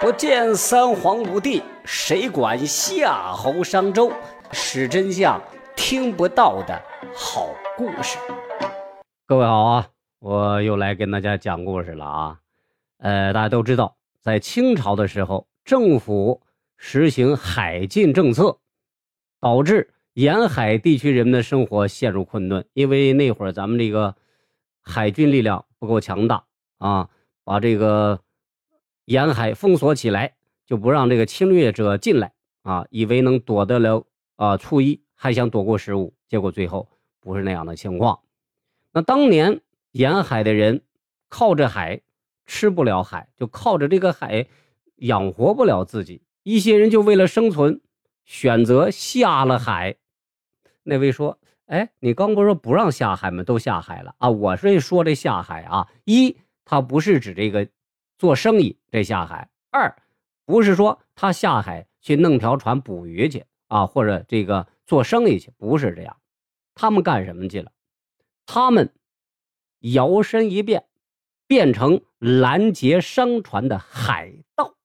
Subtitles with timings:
[0.00, 4.10] 不见三皇五帝，谁管夏侯商周？
[4.50, 5.38] 是真相，
[5.76, 6.80] 听不到的
[7.14, 8.16] 好故事。
[9.26, 12.38] 各位好啊，我又来跟大家讲故事了啊。
[12.96, 16.40] 呃，大家都知道，在清朝的时候，政府
[16.78, 18.56] 实行海禁政策，
[19.38, 22.64] 导致沿海地区人们的生活陷入困顿。
[22.72, 24.14] 因为那会儿咱们这个
[24.80, 26.44] 海军力量不够强大
[26.78, 27.10] 啊，
[27.44, 28.18] 把这个
[29.10, 32.32] 沿海封锁起来，就不让这个侵略者进来
[32.62, 36.88] 啊，以为能躲得了啊初一，还想躲过十五，结果最后
[37.18, 38.20] 不是那样的情况。
[38.92, 39.60] 那当年
[39.90, 40.82] 沿海的人
[41.28, 42.00] 靠着海。
[42.52, 44.48] 吃不了海，就靠着这个海
[44.96, 46.20] 养活不了自己。
[46.42, 47.80] 一些人就为了生存，
[48.24, 49.94] 选择下了海。
[50.82, 51.38] 那位说
[51.70, 53.44] ：“哎，你刚不是说不让下海吗？
[53.44, 57.68] 都下海了啊！”我是说这下海啊，一他不是指这个
[58.20, 59.96] 做生意这下海；二
[60.44, 66.18] 不是说他下海去弄条船捕鱼去啊，或者这个做生意去，不是这样。
[66.74, 67.72] 他们干什么去了？
[68.44, 68.92] 他们
[69.80, 70.84] 摇身一变。
[71.46, 74.76] 变成拦截商船的海盗。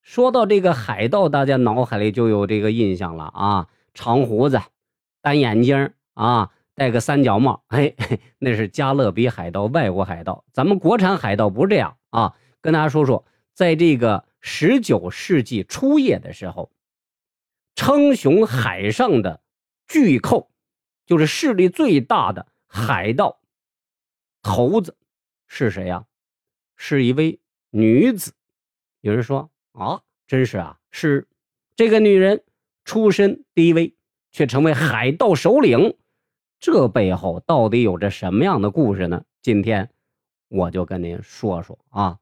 [0.00, 4.62] 说到这个海盗，大家脑海里就有这个印象了啊，长胡子，
[5.20, 7.96] 单眼睛啊，戴个三角帽，嘿，
[8.38, 10.44] 那是加勒比海盗，外国海盗。
[10.52, 12.34] 咱们国产海盗不是这样啊。
[12.60, 16.72] 跟大家说说，在这个十九世纪初叶的时候，
[17.74, 19.40] 称雄海上的
[19.86, 20.50] 巨寇，
[21.06, 23.40] 就是势力最大的海盗。
[24.42, 24.96] 头子
[25.46, 26.06] 是谁呀？
[26.76, 28.34] 是一位女子。
[29.00, 31.28] 有人说啊，真是啊，是
[31.76, 32.42] 这个女人
[32.84, 33.94] 出身低微，
[34.32, 35.96] 却成为海盗首领，
[36.64, 39.26] 这背后到底有着什么样的故事呢？
[39.42, 39.90] 今天
[40.48, 42.18] 我就跟您说说啊。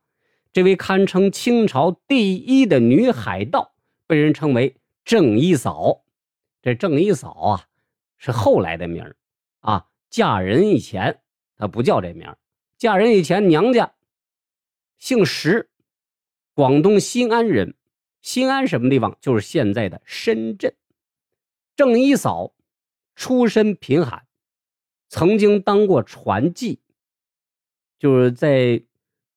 [0.53, 3.73] 这位堪称清朝第一的女海盗，
[4.09, 6.03] 被人称为郑一嫂。
[6.61, 7.67] 这郑一嫂啊，
[8.19, 9.15] 是后来的名
[9.61, 9.87] 啊。
[10.11, 11.21] 嫁人以前。
[11.57, 12.35] 她不叫这名
[12.77, 13.93] 嫁人以前娘家
[14.99, 15.71] 姓石，
[16.53, 17.77] 广东新安人。
[18.21, 19.17] 新安什么地方？
[19.21, 20.75] 就是现在的深圳。
[21.77, 22.53] 郑一嫂
[23.15, 24.27] 出身贫寒，
[25.13, 26.79] 曾经当过船妓，
[27.99, 28.83] 就是在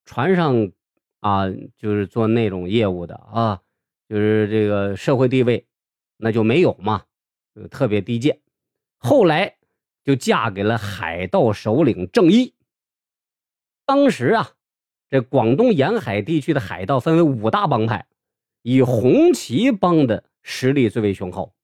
[0.06, 0.72] 船上
[1.20, 3.62] 啊，就是做那种业务的啊，
[4.08, 5.68] 就是这个社会地位
[6.16, 7.04] 那就没有嘛，
[7.54, 8.40] 就特别低贱。
[8.98, 9.58] 后来。
[10.06, 12.54] 就嫁给了海盗首领郑一。
[13.88, 14.52] 当时啊，
[15.10, 18.06] 这广东沿海地区的海盗分为五大帮派，
[18.62, 21.56] 以红旗帮的实力最为雄厚。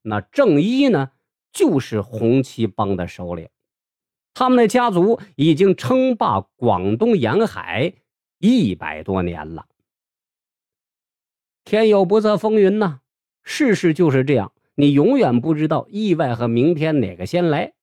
[0.00, 1.10] 那郑一呢，
[1.52, 3.50] 就是红旗帮的首领。
[4.34, 7.94] 他们的家族已经称霸广东沿海
[8.38, 9.66] 一百多年了。
[11.64, 13.00] 天有不测风云呐，
[13.42, 17.74] 世事就是这样，你永远不知道意外和明天哪个先来。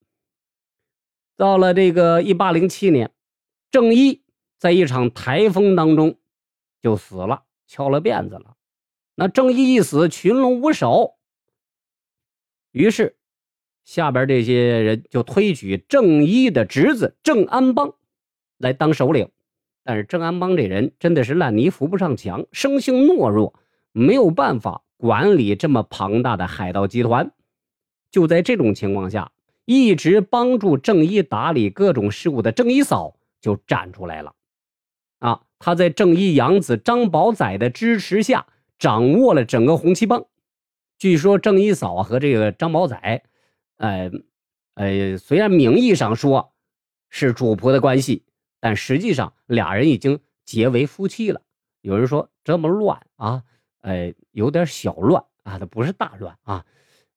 [1.35, 3.11] 到了这个一八零七年，
[3.69, 4.23] 郑一
[4.57, 6.17] 在一场台风当中
[6.81, 8.55] 就死了，翘了辫子了。
[9.13, 11.17] 那郑一一死，群龙无首。
[12.71, 13.16] 于是
[13.87, 17.93] 下边这些人就推举郑一的侄子郑安邦
[18.57, 19.29] 来当首领。
[19.85, 23.53] 但是郑安邦这人真的是烂泥扶不上墙，生性懦弱，
[23.93, 27.31] 没有办法管理这么庞大的海盗集团。
[28.11, 29.31] 就在这种情况下。
[29.69, 34.33] 一直帮助郑一打理各种事务的郑一嫂就站出来了，
[35.19, 38.47] 啊，他在郑一养子张宝仔的支持下，
[38.79, 40.23] 掌握了整个红旗帮。
[40.97, 43.23] 据说郑一嫂和这个张宝仔，
[43.77, 44.11] 呃，
[44.75, 46.53] 呃，虽然名义上说
[47.09, 48.25] 是主仆的关系，
[48.59, 51.41] 但实际上俩人已经结为夫妻了。
[51.81, 53.43] 有人说这么乱啊，
[53.81, 56.65] 呃，有点小乱啊，它不是大乱啊，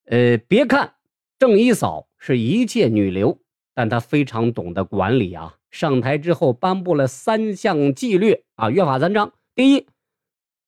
[0.05, 0.95] 呃，别看。
[1.39, 3.41] 郑一嫂是一介女流，
[3.73, 5.57] 但她非常懂得管理啊。
[5.71, 9.87] 上台之后颁布了三项纪律啊，约法三章：第一，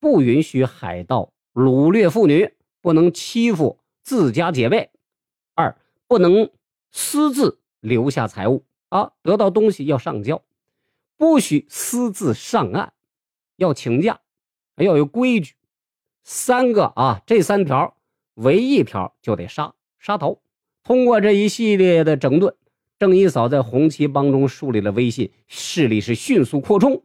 [0.00, 4.91] 不允许海盗掳掠妇女，不能欺负自家姐妹；
[6.12, 6.50] 不能
[6.90, 10.42] 私自留下财物啊，得到东西要上交，
[11.16, 12.92] 不许私自上岸，
[13.56, 14.20] 要请假，
[14.76, 15.54] 要有规矩。
[16.22, 17.96] 三个啊，这三条，
[18.34, 20.42] 违一条就得杀，杀头。
[20.82, 22.54] 通过这一系列的整顿，
[22.98, 27.02] 郑一嫂在红旗帮中树立了威信，势力是迅速扩充。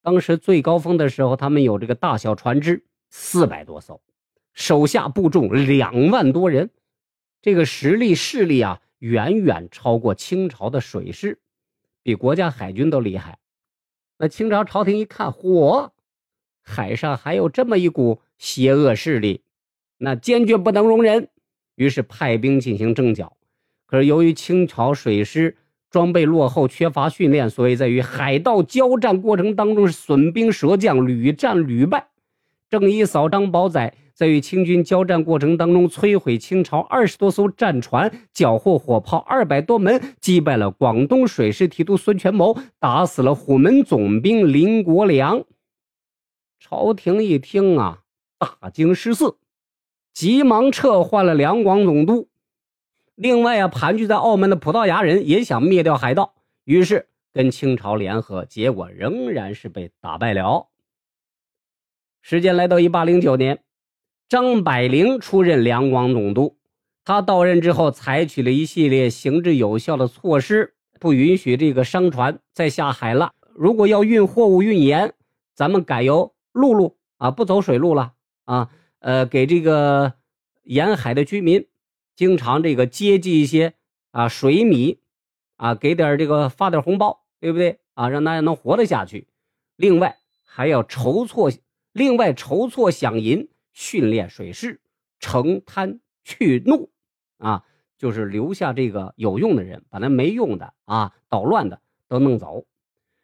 [0.00, 4.00] 当时最高峰的时候，他们有这个大小船只四百多艘，
[4.54, 6.70] 手下部众两万多人，
[7.42, 11.38] 这个实力势力啊，远远超过清朝的水师，
[12.02, 13.38] 比国家海军都厉害。
[14.18, 15.90] 那清朝朝廷一看，嚯，
[16.60, 19.42] 海上还有这么一股邪恶势力，
[19.96, 21.28] 那坚决不能容忍。
[21.76, 23.36] 于是派兵进行征剿。
[23.86, 25.56] 可是由于清朝水师
[25.90, 32.08] 装备落后，缺乏训练，所以在与海盗交战过程当中是损兵折将，屡战屡败。
[32.68, 45.42] 郑一嫂张宝仔在与清军交战过程当中，摧毁清朝二十多艘战船，缴获火炮二百多门，击败了广东水师提督孙权谋，打死了虎门总兵林国良。
[46.58, 48.00] 朝廷一听啊，
[48.36, 49.38] 大惊失色，
[50.12, 52.28] 急忙撤换了两广总督。
[53.14, 56.34] 另外啊，盘踞在澳门的葡萄牙人也想灭掉海盗，
[56.64, 60.68] 于是跟清朝联合，结果仍然是被打败了。
[62.20, 63.60] 时间来到一八零九年，
[64.30, 66.56] 张百灵出任两广总督。
[67.04, 73.32] 他到任之后，采取了一系列行之有效的措施，不允许这个商船再下海了。
[73.56, 75.14] 如果要运货物、运盐，
[75.56, 78.12] 咱们改由陆路啊，不走水路了
[78.44, 78.70] 啊。
[79.00, 80.12] 呃，给这个
[80.62, 81.66] 沿海的居民。
[82.14, 83.74] 经常这个接济一些
[84.12, 85.00] 啊水米，
[85.56, 88.08] 啊给点这个发点红包，对不对啊？
[88.08, 89.26] 让大家能活得下去。
[89.74, 91.50] 另外还要筹措，
[91.92, 94.80] 另外筹措饷银，训练水师，
[95.20, 96.90] 惩贪去怒，
[97.38, 97.64] 啊，
[97.98, 102.64] 就是留下这个有用的人，把那没用的啊捣乱的都弄走。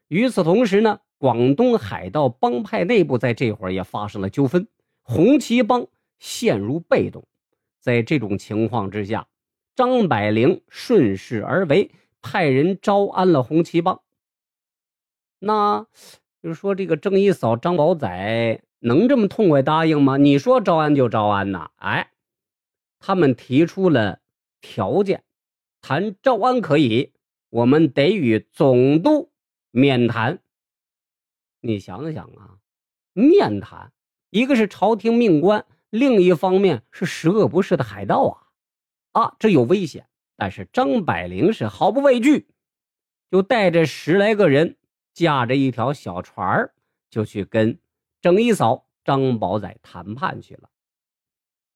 [0.08, 4.68] 与此同时呢，广东海盗帮派内部在这会儿也发生了纠纷，
[5.02, 5.86] 红旗帮
[6.18, 7.26] 陷入被动。
[7.80, 9.28] 在这种情况之下，
[9.74, 11.90] 张百灵顺势而为，
[12.20, 14.00] 派人招安了红旗帮。
[15.38, 15.86] 那
[16.42, 20.16] 就是说，这个郑一嫂张宝仔能这么痛快答应吗？
[20.16, 21.70] 你说招安就招安呐？
[21.76, 22.12] 哎，
[22.98, 24.20] 他们提出了
[24.60, 25.24] 条件，
[25.80, 27.12] 谈招安可以，
[27.50, 29.30] 我们得与总督
[29.70, 30.40] 面谈。
[31.60, 32.58] 你想想啊，
[33.12, 33.92] 面谈，
[34.30, 35.64] 一个是朝廷命官。
[35.90, 38.24] 另一方面是十恶不赦的海盗
[39.12, 40.08] 啊，啊，这有危险。
[40.36, 42.48] 但是张百灵是毫不畏惧，
[43.30, 44.76] 就带着十来个人，
[45.14, 46.70] 驾着一条小船
[47.08, 47.78] 就去跟
[48.26, 50.68] 郑一嫂、张宝仔谈判去了。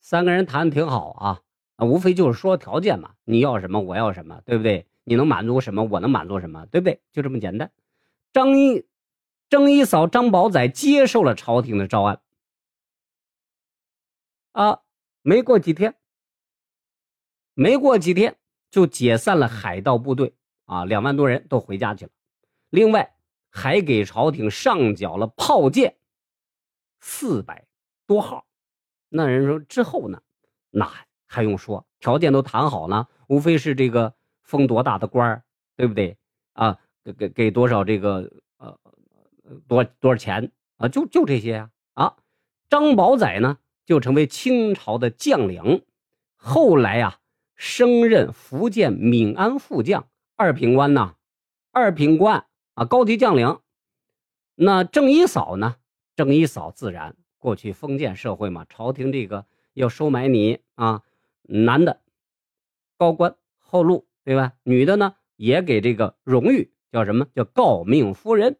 [0.00, 1.42] 三个人谈的挺好啊，
[1.76, 4.88] 啊，无非就是说条件嘛，你要什么我要什么，对不对？
[5.04, 7.00] 你能满足什么，我能满足什么，对不对？
[7.12, 7.70] 就这么简单。
[8.32, 8.84] 张一、
[9.48, 12.20] 郑一嫂、张宝仔接受了朝廷的招安。
[14.50, 14.80] 啊，
[15.22, 15.94] 没过几天，
[17.54, 18.34] 没过几天
[18.72, 22.10] 就解散了海盗部队啊，两万多人都回家去了。
[22.70, 23.14] 另外
[23.50, 25.94] 还给朝廷上缴了炮舰
[27.20, 27.66] 四百
[28.06, 28.46] 多号。
[29.10, 30.22] 那人说之后呢？
[30.70, 30.90] 那
[31.26, 31.84] 还用说？
[31.98, 35.44] 条件都谈好了，无非是这个封多大的官
[35.76, 36.16] 对不对？
[36.54, 38.78] 啊，给给给多少这个呃
[39.68, 40.88] 多多少钱啊？
[40.88, 42.16] 就就这些呀啊！
[42.70, 43.58] 张宝仔呢？
[43.84, 45.84] 就成为清朝的将领，
[46.36, 47.18] 后来呀，
[47.54, 51.16] 升任福建闽安副将、二品官呐，
[51.70, 53.60] 二品官啊，高级将领。
[54.54, 55.76] 那郑一嫂呢？
[56.20, 61.02] 郑一嫂自然过去封建社会嘛，朝廷这个要收买你啊，
[61.44, 62.02] 男的
[62.98, 64.52] 高官厚禄，对吧？
[64.64, 68.58] 女的呢，也给这个荣誉，叫什么叫诰命夫人，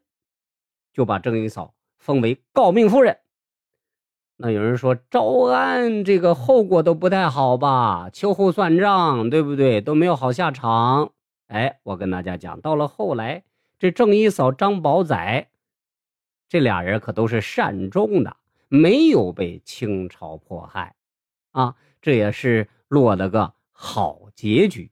[0.91, 3.19] 就把郑一嫂封为诰命夫人。
[4.37, 5.21] 那有人说招
[5.51, 8.09] 安这个后果都不太好吧？
[8.11, 9.81] 秋后算账，对不对？
[9.81, 11.11] 都没有好下场。
[11.45, 13.43] 哎，我跟大家讲，到了后来，
[13.77, 15.47] 这郑一嫂、张宝仔
[16.51, 18.35] 这俩人可都是善终的，
[18.67, 20.97] 没有被清朝迫害，
[21.51, 24.91] 啊，这也是落了个好结局。